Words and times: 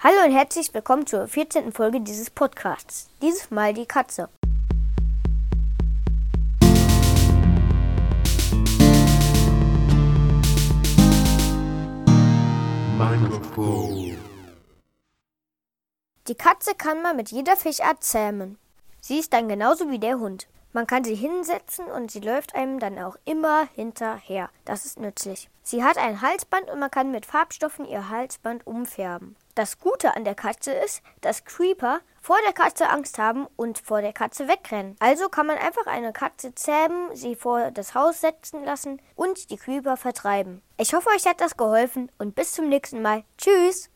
Hallo 0.00 0.24
und 0.24 0.30
herzlich 0.30 0.72
willkommen 0.72 1.08
zur 1.08 1.26
14. 1.26 1.72
Folge 1.72 2.00
dieses 2.00 2.30
Podcasts. 2.30 3.10
Dieses 3.20 3.50
Mal 3.50 3.74
die 3.74 3.84
Katze. 3.84 4.28
Die 16.28 16.34
Katze 16.36 16.76
kann 16.76 17.02
man 17.02 17.16
mit 17.16 17.32
jeder 17.32 17.56
Fischart 17.56 18.04
zähmen. 18.04 18.56
Sie 19.00 19.18
ist 19.18 19.32
dann 19.32 19.48
genauso 19.48 19.90
wie 19.90 19.98
der 19.98 20.20
Hund. 20.20 20.46
Man 20.72 20.86
kann 20.86 21.04
sie 21.04 21.14
hinsetzen 21.14 21.86
und 21.86 22.10
sie 22.10 22.20
läuft 22.20 22.54
einem 22.54 22.78
dann 22.78 22.98
auch 22.98 23.16
immer 23.24 23.68
hinterher. 23.74 24.50
Das 24.64 24.84
ist 24.84 24.98
nützlich. 24.98 25.48
Sie 25.62 25.82
hat 25.82 25.98
ein 25.98 26.20
Halsband 26.20 26.70
und 26.70 26.78
man 26.78 26.90
kann 26.90 27.10
mit 27.10 27.26
Farbstoffen 27.26 27.84
ihr 27.84 28.10
Halsband 28.10 28.66
umfärben. 28.66 29.36
Das 29.54 29.78
Gute 29.78 30.14
an 30.14 30.24
der 30.24 30.34
Katze 30.34 30.72
ist, 30.72 31.02
dass 31.20 31.44
Creeper 31.44 32.00
vor 32.20 32.36
der 32.46 32.52
Katze 32.52 32.88
Angst 32.88 33.18
haben 33.18 33.46
und 33.56 33.78
vor 33.78 34.02
der 34.02 34.12
Katze 34.12 34.46
wegrennen. 34.48 34.96
Also 34.98 35.28
kann 35.28 35.46
man 35.46 35.58
einfach 35.58 35.86
eine 35.86 36.12
Katze 36.12 36.54
zähmen, 36.54 37.14
sie 37.14 37.34
vor 37.34 37.70
das 37.70 37.94
Haus 37.94 38.20
setzen 38.20 38.64
lassen 38.64 39.00
und 39.14 39.50
die 39.50 39.56
Creeper 39.56 39.96
vertreiben. 39.96 40.62
Ich 40.76 40.94
hoffe, 40.94 41.08
euch 41.10 41.26
hat 41.26 41.40
das 41.40 41.56
geholfen 41.56 42.10
und 42.18 42.34
bis 42.34 42.52
zum 42.52 42.68
nächsten 42.68 43.02
Mal. 43.02 43.24
Tschüss! 43.36 43.86